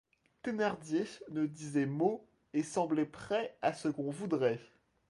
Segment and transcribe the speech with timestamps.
[0.41, 4.59] Thénardier ne disait mot et semblait prêt à ce qu’on voudrait.